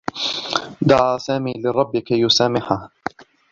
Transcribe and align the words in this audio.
دعى 0.81 1.19
سامي 1.19 1.53
للرّبّ 1.53 1.97
كي 1.97 2.19
يسامحه. 2.21 2.89